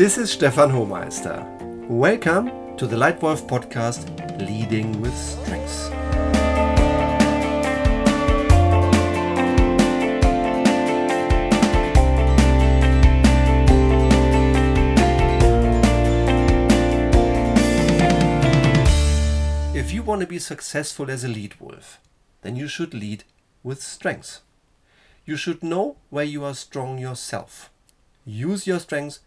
This 0.00 0.16
is 0.16 0.32
Stefan 0.32 0.70
Hohmeister. 0.70 1.44
Welcome 1.86 2.74
to 2.78 2.86
the 2.86 2.96
Lightwolf 2.96 3.46
podcast 3.46 4.08
Leading 4.38 4.98
with 5.02 5.14
Strengths. 5.14 5.90
If 19.76 19.92
you 19.92 20.02
want 20.02 20.22
to 20.22 20.26
be 20.26 20.38
successful 20.38 21.10
as 21.10 21.24
a 21.24 21.28
lead 21.28 21.60
wolf, 21.60 22.00
then 22.40 22.56
you 22.56 22.68
should 22.68 22.94
lead 22.94 23.24
with 23.62 23.82
strengths. 23.82 24.40
You 25.26 25.36
should 25.36 25.62
know 25.62 25.98
where 26.08 26.24
you 26.24 26.42
are 26.42 26.54
strong 26.54 26.96
yourself. 26.98 27.68
Use 28.24 28.66
your 28.66 28.78
strengths 28.78 29.20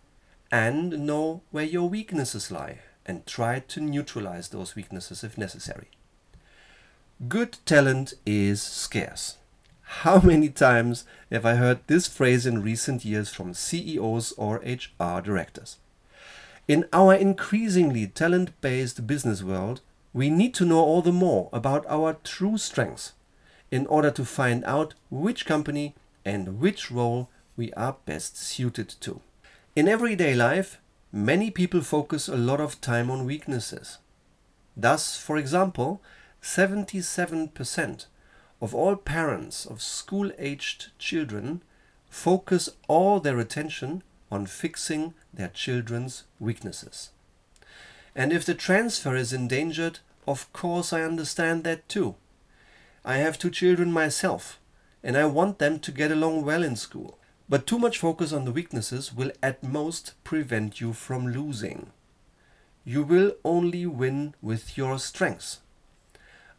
and 0.54 1.08
know 1.08 1.42
where 1.50 1.64
your 1.64 1.90
weaknesses 1.90 2.52
lie 2.52 2.78
and 3.08 3.26
try 3.26 3.58
to 3.58 3.82
neutralize 3.82 4.50
those 4.50 4.76
weaknesses 4.76 5.24
if 5.24 5.36
necessary. 5.36 5.88
Good 7.28 7.58
talent 7.66 8.14
is 8.24 8.62
scarce. 8.62 9.38
How 9.82 10.22
many 10.22 10.50
times 10.50 11.06
have 11.32 11.44
I 11.44 11.56
heard 11.56 11.80
this 11.88 12.08
phrase 12.08 12.46
in 12.46 12.62
recent 12.62 13.04
years 13.04 13.34
from 13.34 13.56
CEOs 13.56 14.34
or 14.34 14.58
HR 14.58 15.22
directors? 15.22 15.78
In 16.68 16.86
our 16.94 17.16
increasingly 17.16 18.06
talent 18.06 18.52
based 18.62 19.08
business 19.08 19.42
world, 19.42 19.82
we 20.14 20.30
need 20.30 20.54
to 20.54 20.66
know 20.66 20.82
all 20.82 21.02
the 21.02 21.12
more 21.12 21.50
about 21.52 21.84
our 21.90 22.18
true 22.24 22.60
strengths 22.60 23.14
in 23.72 23.88
order 23.88 24.12
to 24.12 24.24
find 24.24 24.64
out 24.66 24.94
which 25.10 25.48
company 25.48 25.96
and 26.24 26.60
which 26.60 26.92
role 26.92 27.28
we 27.58 27.74
are 27.74 27.96
best 28.06 28.38
suited 28.38 28.90
to. 29.02 29.20
In 29.76 29.88
everyday 29.88 30.36
life, 30.36 30.78
many 31.12 31.50
people 31.50 31.82
focus 31.82 32.28
a 32.28 32.38
lot 32.38 32.62
of 32.62 32.80
time 32.80 33.10
on 33.10 33.26
weaknesses. 33.26 33.98
Thus, 34.78 35.18
for 35.18 35.36
example, 35.36 36.00
77% 36.44 38.06
of 38.62 38.76
all 38.76 38.96
parents 38.96 39.66
of 39.66 39.82
school 39.82 40.32
aged 40.38 40.92
children 41.00 41.64
focus 42.08 42.70
all 42.88 43.20
their 43.20 43.40
attention 43.40 44.04
on 44.32 44.46
fixing 44.46 45.16
their 45.34 45.48
children's 45.48 46.26
weaknesses. 46.40 47.10
And 48.16 48.32
if 48.32 48.46
the 48.46 48.54
transfer 48.54 49.16
is 49.16 49.34
endangered, 49.34 50.02
of 50.28 50.54
course 50.54 50.94
I 50.94 51.02
understand 51.02 51.64
that 51.64 51.90
too. 51.90 52.14
I 53.04 53.16
have 53.16 53.40
two 53.40 53.50
children 53.50 53.92
myself, 53.92 54.60
and 55.04 55.18
I 55.18 55.26
want 55.26 55.58
them 55.58 55.80
to 55.80 55.92
get 55.92 56.12
along 56.12 56.46
well 56.46 56.62
in 56.62 56.76
school. 56.76 57.18
But 57.54 57.68
too 57.68 57.78
much 57.78 58.00
focus 58.00 58.34
on 58.34 58.46
the 58.46 58.52
weaknesses 58.52 59.14
will 59.14 59.32
at 59.44 59.62
most 59.62 60.16
prevent 60.24 60.82
you 60.82 60.92
from 60.92 61.28
losing. 61.28 61.92
You 62.84 63.04
will 63.04 63.34
only 63.46 63.86
win 63.86 64.34
with 64.42 64.76
your 64.76 64.98
strengths. 64.98 65.60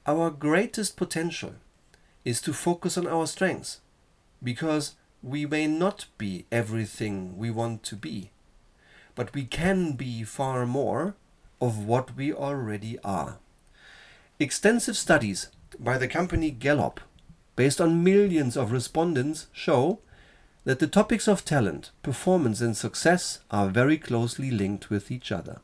Our 0.06 0.30
greatest 0.30 0.96
potential 0.96 1.54
is 2.24 2.40
to 2.42 2.52
focus 2.52 2.96
on 2.96 3.08
our 3.08 3.26
strengths 3.26 3.80
because 4.40 4.94
we 5.20 5.46
may 5.46 5.66
not 5.66 6.06
be 6.16 6.46
everything 6.52 7.36
we 7.36 7.50
want 7.50 7.82
to 7.90 7.96
be, 7.96 8.30
but 9.16 9.34
we 9.34 9.46
can 9.46 9.94
be 9.94 10.22
far 10.22 10.64
more 10.64 11.16
of 11.60 11.76
what 11.76 12.14
we 12.14 12.32
already 12.32 13.00
are. 13.00 13.38
Extensive 14.38 14.96
studies 14.96 15.48
by 15.76 15.98
the 15.98 16.06
company 16.06 16.52
Gallup, 16.52 17.00
based 17.56 17.80
on 17.80 18.04
millions 18.04 18.56
of 18.56 18.70
respondents, 18.70 19.48
show 19.52 19.98
that 20.64 20.78
the 20.78 20.86
topics 20.86 21.28
of 21.28 21.44
talent, 21.44 21.90
performance, 22.02 22.60
and 22.60 22.76
success 22.76 23.40
are 23.50 23.68
very 23.68 23.98
closely 23.98 24.50
linked 24.50 24.90
with 24.90 25.10
each 25.10 25.30
other. 25.30 25.60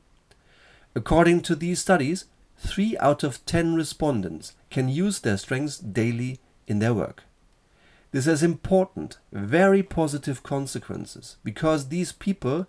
According 0.94 1.40
to 1.42 1.54
these 1.54 1.80
studies, 1.80 2.26
3 2.58 2.96
out 2.98 3.22
of 3.22 3.44
10 3.46 3.74
respondents 3.74 4.54
can 4.70 4.88
use 4.88 5.20
their 5.20 5.38
strengths 5.38 5.78
daily 5.78 6.38
in 6.66 6.78
their 6.78 6.92
work. 6.92 7.24
This 8.12 8.26
has 8.26 8.42
important, 8.42 9.18
very 9.32 9.82
positive 9.82 10.42
consequences 10.42 11.36
because 11.44 11.88
these 11.88 12.12
people 12.12 12.66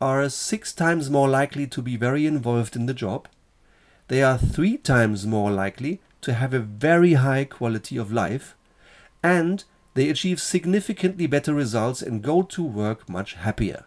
are 0.00 0.28
six 0.28 0.72
times 0.72 1.08
more 1.08 1.28
likely 1.28 1.66
to 1.68 1.80
be 1.80 1.96
very 1.96 2.26
involved 2.26 2.74
in 2.74 2.86
the 2.86 2.94
job. 2.94 3.28
They 4.08 4.22
are 4.22 4.36
three 4.36 4.76
times 4.76 5.26
more 5.26 5.50
likely 5.50 6.00
to 6.22 6.34
have 6.34 6.52
a 6.52 6.58
very 6.58 7.14
high 7.14 7.44
quality 7.44 7.96
of 7.96 8.12
life 8.12 8.56
and 9.22 9.64
they 9.94 10.08
achieve 10.08 10.40
significantly 10.40 11.26
better 11.26 11.54
results 11.54 12.02
and 12.02 12.22
go 12.22 12.42
to 12.42 12.62
work 12.62 13.08
much 13.08 13.34
happier. 13.34 13.84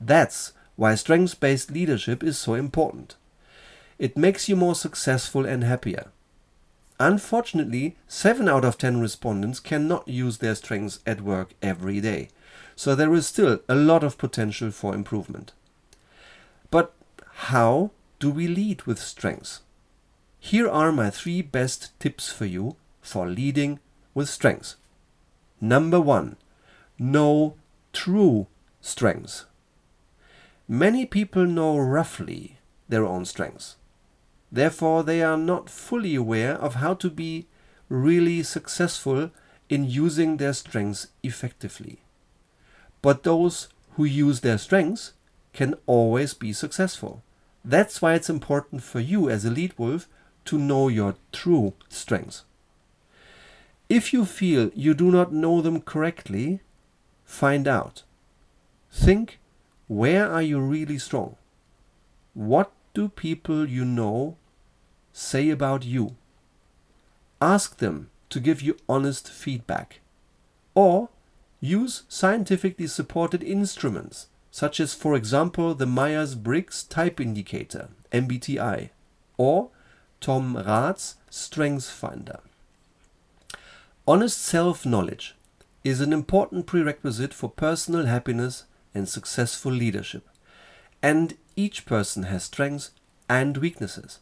That's 0.00 0.52
why 0.76 0.94
strengths 0.94 1.34
based 1.34 1.70
leadership 1.70 2.22
is 2.22 2.38
so 2.38 2.54
important. 2.54 3.16
It 3.98 4.16
makes 4.16 4.48
you 4.48 4.56
more 4.56 4.74
successful 4.74 5.44
and 5.44 5.62
happier. 5.62 6.06
Unfortunately, 6.98 7.96
7 8.08 8.48
out 8.48 8.64
of 8.64 8.78
10 8.78 9.00
respondents 9.00 9.58
cannot 9.60 10.06
use 10.06 10.38
their 10.38 10.54
strengths 10.54 11.00
at 11.06 11.22
work 11.22 11.54
every 11.62 12.00
day, 12.00 12.28
so 12.76 12.94
there 12.94 13.12
is 13.14 13.26
still 13.26 13.60
a 13.68 13.74
lot 13.74 14.04
of 14.04 14.18
potential 14.18 14.70
for 14.70 14.94
improvement. 14.94 15.52
But 16.70 16.92
how 17.48 17.90
do 18.18 18.30
we 18.30 18.46
lead 18.46 18.82
with 18.82 18.98
strengths? 18.98 19.60
Here 20.38 20.68
are 20.68 20.92
my 20.92 21.10
three 21.10 21.42
best 21.42 21.98
tips 22.00 22.30
for 22.30 22.46
you 22.46 22.76
for 23.02 23.26
leading 23.26 23.80
with 24.14 24.28
strengths. 24.28 24.76
Number 25.60 26.00
one, 26.00 26.36
know 26.98 27.54
true 27.92 28.46
strengths. 28.80 29.44
Many 30.66 31.04
people 31.04 31.46
know 31.46 31.76
roughly 31.78 32.58
their 32.88 33.04
own 33.04 33.24
strengths. 33.24 33.76
Therefore, 34.52 35.02
they 35.02 35.22
are 35.22 35.36
not 35.36 35.68
fully 35.68 36.14
aware 36.14 36.54
of 36.54 36.76
how 36.76 36.94
to 36.94 37.10
be 37.10 37.46
really 37.88 38.42
successful 38.42 39.30
in 39.68 39.84
using 39.84 40.36
their 40.36 40.52
strengths 40.52 41.08
effectively. 41.22 42.00
But 43.02 43.22
those 43.22 43.68
who 43.92 44.04
use 44.04 44.40
their 44.40 44.58
strengths 44.58 45.12
can 45.52 45.74
always 45.86 46.34
be 46.34 46.52
successful. 46.52 47.22
That's 47.64 48.00
why 48.00 48.14
it's 48.14 48.30
important 48.30 48.82
for 48.82 49.00
you 49.00 49.28
as 49.28 49.44
a 49.44 49.50
lead 49.50 49.74
wolf 49.78 50.08
to 50.46 50.58
know 50.58 50.88
your 50.88 51.16
true 51.32 51.74
strengths. 51.88 52.44
If 53.90 54.12
you 54.12 54.24
feel 54.24 54.70
you 54.72 54.94
do 54.94 55.10
not 55.10 55.32
know 55.32 55.60
them 55.60 55.80
correctly, 55.80 56.60
find 57.24 57.66
out. 57.66 58.04
Think 58.92 59.40
where 59.88 60.30
are 60.30 60.42
you 60.42 60.60
really 60.60 60.96
strong? 60.96 61.34
What 62.32 62.70
do 62.94 63.08
people 63.08 63.68
you 63.68 63.84
know 63.84 64.36
say 65.12 65.50
about 65.50 65.84
you? 65.84 66.14
Ask 67.42 67.78
them 67.78 68.10
to 68.28 68.38
give 68.38 68.62
you 68.62 68.76
honest 68.88 69.28
feedback. 69.28 69.98
Or 70.76 71.08
use 71.60 72.04
scientifically 72.08 72.86
supported 72.86 73.42
instruments, 73.42 74.28
such 74.52 74.78
as, 74.78 74.94
for 74.94 75.16
example, 75.16 75.74
the 75.74 75.86
Myers 75.86 76.36
Briggs 76.36 76.84
Type 76.84 77.20
Indicator, 77.20 77.88
MBTI, 78.12 78.90
or 79.36 79.70
Tom 80.20 80.56
Rath's 80.56 81.16
Strengths 81.28 81.90
Finder. 81.90 82.38
Honest 84.10 84.42
self 84.42 84.84
knowledge 84.84 85.36
is 85.84 86.00
an 86.00 86.12
important 86.12 86.66
prerequisite 86.66 87.32
for 87.32 87.48
personal 87.48 88.06
happiness 88.06 88.64
and 88.92 89.08
successful 89.08 89.70
leadership. 89.70 90.28
And 91.00 91.36
each 91.54 91.86
person 91.86 92.24
has 92.24 92.42
strengths 92.42 92.90
and 93.28 93.56
weaknesses. 93.58 94.18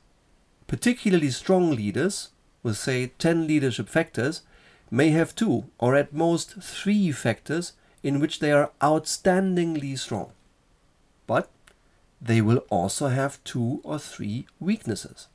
Particularly 0.66 1.31
strong 1.31 1.71
leaders, 1.71 2.28
with 2.62 2.77
say 2.77 3.12
10 3.19 3.47
leadership 3.47 3.89
factors, 3.89 4.42
may 4.91 5.09
have 5.09 5.34
two 5.34 5.71
or 5.78 5.97
at 5.97 6.12
most 6.12 6.57
three 6.60 7.10
factors 7.10 7.72
in 8.03 8.21
which 8.21 8.41
they 8.41 8.53
are 8.53 8.72
outstandingly 8.83 9.98
strong. 9.98 10.33
But 11.27 11.48
they 12.21 12.42
will 12.42 12.62
also 12.68 13.09
have 13.09 13.42
two 13.42 13.80
or 13.84 13.98
three 13.98 14.47
weaknesses. 14.60 15.28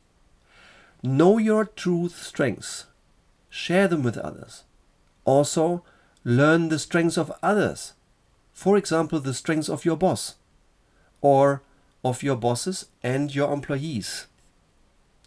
Know 1.02 1.40
your 1.40 1.66
true 1.66 2.08
strengths 2.10 2.86
share 3.54 3.88
them 3.88 4.02
with 4.02 4.18
others. 4.18 4.64
Also, 5.26 5.84
learn 6.24 6.70
the 6.70 6.80
strengths 6.80 7.18
of 7.18 7.32
others. 7.44 7.94
For 8.52 8.78
example, 8.78 9.20
the 9.20 9.34
strengths 9.34 9.70
of 9.70 9.86
your 9.86 9.96
boss 9.96 10.36
or 11.22 11.62
of 12.04 12.24
your 12.24 12.36
bosses 12.36 12.88
and 13.04 13.34
your 13.34 13.54
employees. 13.54 14.26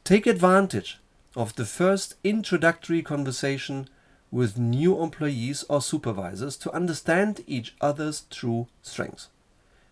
Take 0.02 0.26
advantage 0.26 0.98
of 1.36 1.54
the 1.54 1.64
first 1.64 2.16
introductory 2.24 3.00
conversation 3.00 3.88
with 4.32 4.58
new 4.58 5.00
employees 5.00 5.64
or 5.68 5.80
supervisors 5.80 6.56
to 6.56 6.74
understand 6.74 7.44
each 7.46 7.76
other's 7.80 8.22
true 8.28 8.66
strengths. 8.82 9.28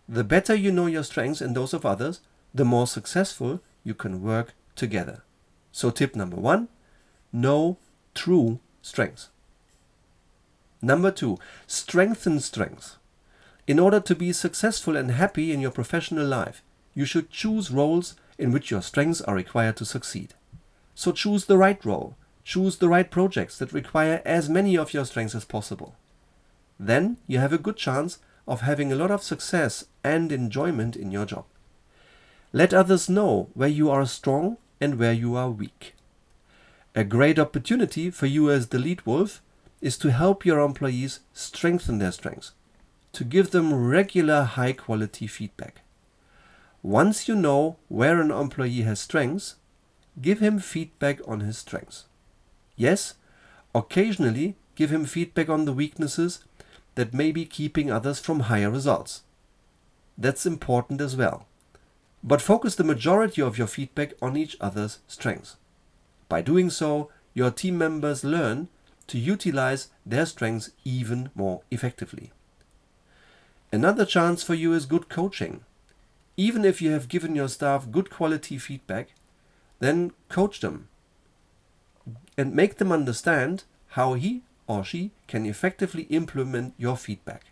The 0.09 0.25
better 0.25 0.53
you 0.53 0.73
know 0.73 0.87
your 0.87 1.03
strengths 1.03 1.39
and 1.39 1.55
those 1.55 1.73
of 1.73 1.85
others, 1.85 2.19
the 2.53 2.65
more 2.65 2.85
successful 2.85 3.61
you 3.85 3.93
can 3.93 4.21
work 4.21 4.53
together. 4.75 5.23
So, 5.71 5.89
tip 5.89 6.17
number 6.17 6.35
one 6.35 6.67
know 7.31 7.77
true 8.15 8.59
strengths. 8.81 9.29
Number 10.81 11.11
two, 11.11 11.37
strengthen 11.67 12.39
strengths. 12.39 12.97
In 13.67 13.79
order 13.79 13.99
to 13.99 14.15
be 14.15 14.31
successful 14.31 14.95
and 14.95 15.11
happy 15.11 15.51
in 15.51 15.59
your 15.59 15.71
professional 15.71 16.25
life, 16.25 16.61
you 16.93 17.05
should 17.05 17.29
choose 17.29 17.71
roles 17.71 18.15
in 18.37 18.51
which 18.51 18.71
your 18.71 18.81
strengths 18.81 19.21
are 19.21 19.35
required 19.35 19.77
to 19.77 19.85
succeed. 19.85 20.33
So 20.93 21.11
choose 21.11 21.45
the 21.45 21.57
right 21.57 21.83
role, 21.83 22.15
choose 22.43 22.77
the 22.77 22.87
right 22.87 23.09
projects 23.09 23.57
that 23.57 23.73
require 23.73 24.21
as 24.25 24.49
many 24.49 24.77
of 24.77 24.93
your 24.93 25.05
strengths 25.05 25.35
as 25.35 25.45
possible. 25.45 25.95
Then 26.79 27.17
you 27.27 27.39
have 27.39 27.53
a 27.53 27.57
good 27.57 27.77
chance 27.77 28.19
of 28.47 28.61
having 28.61 28.91
a 28.91 28.95
lot 28.95 29.11
of 29.11 29.23
success 29.23 29.85
and 30.03 30.31
enjoyment 30.31 30.95
in 30.95 31.11
your 31.11 31.25
job. 31.25 31.45
Let 32.53 32.73
others 32.73 33.09
know 33.09 33.49
where 33.53 33.69
you 33.69 33.89
are 33.89 34.05
strong 34.05 34.57
and 34.79 34.99
where 34.99 35.13
you 35.13 35.35
are 35.35 35.49
weak. 35.49 35.94
A 36.97 37.03
great 37.03 37.37
opportunity 37.37 38.09
for 38.09 38.25
you 38.25 38.49
as 38.49 38.67
the 38.67 38.79
lead 38.79 39.05
wolf 39.05 39.41
is 39.81 39.97
to 39.97 40.13
help 40.13 40.45
your 40.45 40.61
employees 40.61 41.19
strengthen 41.33 41.97
their 41.97 42.13
strengths, 42.13 42.53
to 43.11 43.25
give 43.25 43.51
them 43.51 43.73
regular 43.73 44.43
high 44.43 44.71
quality 44.71 45.27
feedback. 45.27 45.81
Once 46.81 47.27
you 47.27 47.35
know 47.35 47.75
where 47.89 48.21
an 48.21 48.31
employee 48.31 48.83
has 48.83 49.01
strengths, 49.01 49.55
give 50.21 50.39
him 50.39 50.57
feedback 50.57 51.19
on 51.27 51.41
his 51.41 51.57
strengths. 51.57 52.05
Yes, 52.77 53.15
occasionally 53.73 54.55
give 54.75 54.89
him 54.89 55.03
feedback 55.03 55.49
on 55.49 55.65
the 55.65 55.73
weaknesses 55.73 56.45
that 56.95 57.13
may 57.13 57.33
be 57.33 57.43
keeping 57.43 57.91
others 57.91 58.19
from 58.19 58.41
higher 58.41 58.71
results. 58.71 59.23
That's 60.17 60.45
important 60.45 61.01
as 61.01 61.17
well. 61.17 61.45
But 62.23 62.41
focus 62.41 62.75
the 62.75 62.85
majority 62.85 63.41
of 63.41 63.57
your 63.57 63.67
feedback 63.67 64.13
on 64.21 64.37
each 64.37 64.55
other's 64.61 64.99
strengths. 65.07 65.57
By 66.29 66.41
doing 66.41 66.69
so, 66.69 67.09
your 67.33 67.51
team 67.51 67.77
members 67.77 68.23
learn 68.23 68.69
to 69.07 69.19
utilize 69.19 69.89
their 70.05 70.25
strengths 70.25 70.71
even 70.83 71.29
more 71.35 71.61
effectively. 71.69 72.31
Another 73.71 74.05
chance 74.05 74.41
for 74.41 74.53
you 74.53 74.73
is 74.73 74.85
good 74.85 75.09
coaching. 75.09 75.63
Even 76.37 76.65
if 76.65 76.81
you 76.81 76.91
have 76.91 77.07
given 77.07 77.35
your 77.35 77.47
staff 77.47 77.91
good 77.91 78.09
quality 78.09 78.57
feedback, 78.57 79.09
then 79.79 80.11
coach 80.29 80.59
them 80.61 80.87
and 82.37 82.53
make 82.53 82.77
them 82.77 82.91
understand 82.91 83.63
how 83.89 84.13
he 84.13 84.41
or 84.67 84.83
she 84.83 85.11
can 85.27 85.45
effectively 85.45 86.03
implement 86.03 86.73
your 86.77 86.97
feedback. 86.97 87.45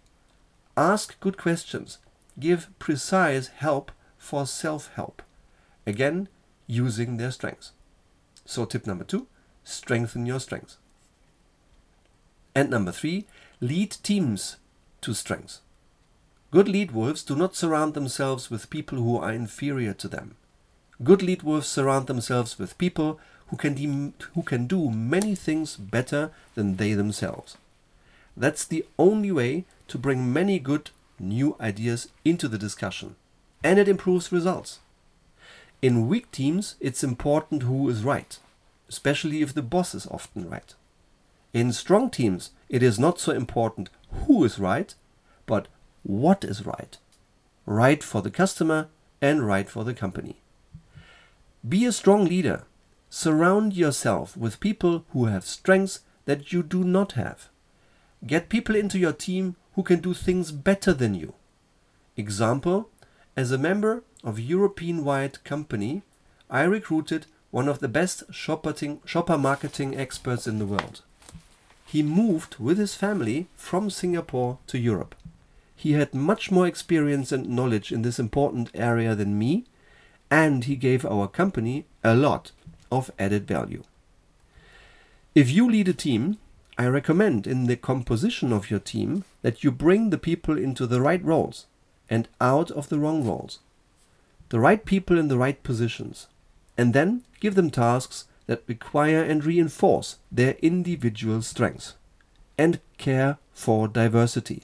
Ask 0.75 1.19
good 1.19 1.37
questions. 1.37 1.99
Give 2.39 2.67
precise 2.79 3.47
help 3.47 3.91
for 4.17 4.45
self 4.45 4.89
help. 4.95 5.21
Again, 5.85 6.27
using 6.65 7.17
their 7.17 7.31
strengths. 7.31 7.71
So, 8.45 8.65
tip 8.65 8.85
number 8.85 9.03
two 9.03 9.27
strengthen 9.63 10.25
your 10.25 10.39
strengths. 10.39 10.77
And 12.53 12.69
number 12.69 12.91
three, 12.91 13.25
lead 13.61 13.97
teams 14.03 14.57
to 15.01 15.13
strengths. 15.13 15.61
Good 16.51 16.67
lead 16.67 16.91
wolves 16.91 17.23
do 17.23 17.35
not 17.35 17.55
surround 17.55 17.93
themselves 17.93 18.51
with 18.51 18.69
people 18.69 18.99
who 18.99 19.17
are 19.17 19.31
inferior 19.31 19.93
to 19.95 20.07
them. 20.07 20.35
Good 21.03 21.23
lead 21.23 21.41
wolves 21.41 21.67
surround 21.67 22.07
themselves 22.07 22.59
with 22.59 22.77
people 22.77 23.19
who 23.47 23.57
can, 23.57 23.73
de- 23.73 24.13
who 24.35 24.43
can 24.43 24.67
do 24.67 24.91
many 24.91 25.33
things 25.33 25.75
better 25.75 26.31
than 26.53 26.75
they 26.75 26.93
themselves. 26.93 27.57
That's 28.37 28.65
the 28.65 28.85
only 28.99 29.31
way 29.31 29.65
to 29.87 29.97
bring 29.97 30.31
many 30.31 30.59
good 30.59 30.91
new 31.19 31.55
ideas 31.59 32.09
into 32.23 32.47
the 32.47 32.57
discussion, 32.57 33.15
and 33.63 33.79
it 33.79 33.87
improves 33.87 34.31
results. 34.31 34.79
In 35.83 36.07
weak 36.07 36.31
teams, 36.31 36.75
it's 36.79 37.03
important 37.03 37.63
who 37.63 37.89
is 37.89 38.05
right, 38.05 38.39
especially 38.87 39.41
if 39.41 39.53
the 39.53 39.61
boss 39.61 39.93
is 39.93 40.07
often 40.07 40.49
right. 40.49 40.73
In 41.51 41.73
strong 41.73 42.09
teams, 42.09 42.51
it 42.69 42.81
is 42.81 42.97
not 42.97 43.19
so 43.19 43.33
important 43.33 43.89
who 44.09 44.45
is 44.45 44.57
right, 44.57 44.95
but 45.45 45.67
what 46.03 46.45
is 46.45 46.65
right. 46.65 46.97
Right 47.65 48.01
for 48.01 48.21
the 48.21 48.31
customer 48.31 48.87
and 49.21 49.45
right 49.45 49.69
for 49.69 49.83
the 49.83 49.93
company. 49.93 50.37
Be 51.67 51.83
a 51.83 51.91
strong 51.91 52.23
leader. 52.23 52.63
Surround 53.09 53.73
yourself 53.73 54.37
with 54.37 54.61
people 54.61 55.03
who 55.09 55.25
have 55.25 55.43
strengths 55.43 55.99
that 56.23 56.53
you 56.53 56.63
do 56.63 56.85
not 56.85 57.11
have. 57.11 57.49
Get 58.25 58.47
people 58.47 58.77
into 58.77 58.97
your 58.97 59.11
team 59.11 59.57
who 59.73 59.83
can 59.83 59.99
do 59.99 60.13
things 60.13 60.53
better 60.53 60.93
than 60.93 61.13
you. 61.13 61.33
Example, 62.15 62.89
as 63.35 63.51
a 63.51 63.57
member 63.57 64.03
of 64.23 64.39
European-wide 64.39 65.43
company, 65.43 66.03
I 66.49 66.63
recruited 66.63 67.25
one 67.51 67.67
of 67.67 67.79
the 67.79 67.87
best 67.87 68.23
shopper 68.31 69.37
marketing 69.37 69.97
experts 69.97 70.47
in 70.47 70.59
the 70.59 70.65
world. 70.65 71.01
He 71.85 72.03
moved 72.03 72.57
with 72.59 72.77
his 72.77 72.95
family 72.95 73.47
from 73.55 73.89
Singapore 73.89 74.57
to 74.67 74.79
Europe. 74.79 75.15
He 75.75 75.93
had 75.93 76.13
much 76.13 76.51
more 76.51 76.67
experience 76.67 77.31
and 77.31 77.49
knowledge 77.49 77.91
in 77.91 78.03
this 78.03 78.19
important 78.19 78.69
area 78.73 79.15
than 79.15 79.37
me, 79.37 79.65
and 80.31 80.63
he 80.63 80.75
gave 80.75 81.05
our 81.05 81.27
company 81.27 81.85
a 82.03 82.15
lot 82.15 82.51
of 82.91 83.11
added 83.19 83.47
value. 83.47 83.83
If 85.35 85.49
you 85.49 85.69
lead 85.69 85.87
a 85.87 85.93
team, 85.93 86.37
I 86.77 86.87
recommend 86.87 87.45
in 87.45 87.65
the 87.65 87.75
composition 87.75 88.53
of 88.53 88.71
your 88.71 88.79
team 88.79 89.25
that 89.41 89.63
you 89.63 89.71
bring 89.71 90.09
the 90.09 90.17
people 90.17 90.57
into 90.57 90.87
the 90.87 91.01
right 91.01 91.23
roles 91.23 91.65
and 92.09 92.27
out 92.39 92.71
of 92.71 92.89
the 92.89 92.99
wrong 92.99 93.25
roles. 93.25 93.59
The 94.49 94.59
right 94.59 94.83
people 94.83 95.17
in 95.17 95.27
the 95.27 95.37
right 95.37 95.61
positions, 95.63 96.27
and 96.77 96.93
then 96.93 97.23
give 97.39 97.55
them 97.55 97.69
tasks 97.69 98.25
that 98.45 98.63
require 98.67 99.23
and 99.23 99.43
reinforce 99.43 100.17
their 100.31 100.55
individual 100.61 101.41
strengths 101.41 101.95
and 102.57 102.79
care 102.97 103.37
for 103.53 103.87
diversity. 103.87 104.63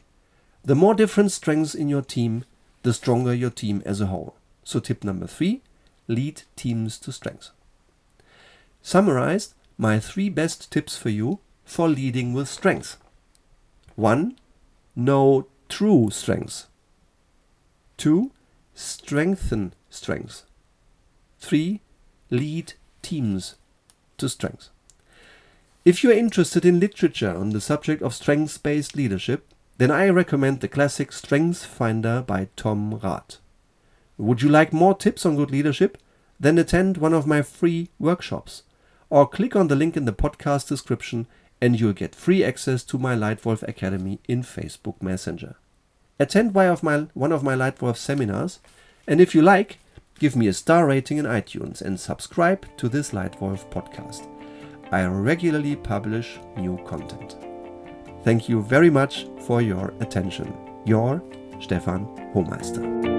The 0.64 0.76
more 0.76 0.94
different 0.94 1.32
strengths 1.32 1.74
in 1.74 1.90
your 1.90 2.02
team, 2.02 2.46
the 2.84 2.94
stronger 2.94 3.34
your 3.34 3.50
team 3.50 3.82
as 3.86 4.02
a 4.02 4.08
whole. 4.08 4.36
So, 4.64 4.80
tip 4.80 5.04
number 5.04 5.28
three 5.28 5.62
lead 6.08 6.42
teams 6.56 6.98
to 6.98 7.12
strengths. 7.12 7.52
Summarized, 8.82 9.54
my 9.78 10.00
three 10.00 10.30
best 10.30 10.72
tips 10.72 10.98
for 10.98 11.10
you 11.10 11.40
for 11.66 11.88
leading 11.88 12.34
with 12.34 12.50
strengths. 12.50 12.98
1. 13.96 14.36
Know 14.96 15.48
true 15.70 16.10
strengths. 16.12 16.68
2. 18.00 18.32
Strengthen 18.74 19.74
strengths. 19.90 20.46
3. 21.42 21.82
Lead 22.30 22.74
teams 23.02 23.56
to 24.18 24.30
strengths. 24.30 24.70
If 25.84 26.02
you 26.02 26.10
are 26.10 26.14
interested 26.14 26.64
in 26.64 26.80
literature 26.80 27.36
on 27.36 27.50
the 27.50 27.60
subject 27.60 28.02
of 28.02 28.14
strengths 28.14 28.58
based 28.58 28.96
leadership, 28.96 29.54
then 29.78 29.92
I 29.92 30.08
recommend 30.10 30.62
the 30.62 30.70
classic 30.70 31.12
Strengths 31.12 31.66
Finder 31.66 32.22
by 32.22 32.48
Tom 32.56 32.96
Rath. 33.04 33.38
Would 34.18 34.42
you 34.42 34.50
like 34.50 34.72
more 34.72 34.96
tips 34.96 35.26
on 35.26 35.36
good 35.36 35.52
leadership? 35.52 35.98
Then 36.40 36.58
attend 36.58 36.98
one 36.98 37.14
of 37.14 37.28
my 37.28 37.42
free 37.42 37.90
workshops 38.00 38.64
or 39.10 39.28
click 39.28 39.58
on 39.58 39.68
the 39.68 39.76
link 39.76 39.98
in 39.98 40.06
the 40.06 40.14
podcast 40.14 40.70
description 40.70 41.28
and 41.62 41.78
you'll 41.78 41.92
get 41.92 42.16
free 42.16 42.46
access 42.46 42.84
to 42.84 42.98
my 42.98 43.14
Lightwolf 43.14 43.62
Academy 43.68 44.20
in 44.26 44.44
Facebook 44.44 45.02
Messenger. 45.02 45.58
Attend 46.20 46.54
one 46.54 46.68
of 46.68 46.84
my, 46.84 47.08
one 47.14 47.32
of 47.32 47.44
my 47.44 47.56
Lightwolf 47.56 47.96
seminars 47.96 48.60
and 49.08 49.22
if 49.22 49.34
you 49.34 49.42
like, 49.42 49.80
give 50.20 50.36
me 50.36 50.48
a 50.48 50.54
star 50.54 50.86
rating 50.86 51.18
in 51.18 51.26
iTunes 51.26 51.82
and 51.82 52.00
subscribe 52.00 52.66
to 52.78 52.90
this 52.90 53.12
Lightwolf 53.12 53.70
podcast. 53.72 54.28
I 54.92 55.06
regularly 55.06 55.76
publish 55.76 56.38
new 56.58 56.78
content. 56.86 57.38
Thank 58.24 58.50
you 58.50 58.62
very 58.62 58.90
much 58.90 59.28
for 59.46 59.62
your 59.62 59.94
attention. 60.02 60.54
Your 60.86 61.24
Stefan 61.62 62.06
Hohmeister. 62.34 63.19